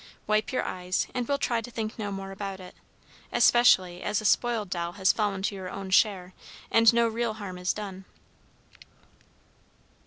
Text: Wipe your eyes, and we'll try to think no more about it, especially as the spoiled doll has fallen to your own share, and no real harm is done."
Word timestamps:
Wipe 0.25 0.51
your 0.51 0.63
eyes, 0.63 1.05
and 1.13 1.27
we'll 1.27 1.37
try 1.37 1.61
to 1.61 1.69
think 1.69 1.99
no 1.99 2.11
more 2.11 2.31
about 2.31 2.59
it, 2.59 2.73
especially 3.31 4.01
as 4.01 4.17
the 4.17 4.25
spoiled 4.25 4.71
doll 4.71 4.93
has 4.93 5.13
fallen 5.13 5.43
to 5.43 5.53
your 5.53 5.69
own 5.69 5.91
share, 5.91 6.33
and 6.71 6.91
no 6.91 7.07
real 7.07 7.33
harm 7.35 7.59
is 7.59 7.71
done." 7.71 8.05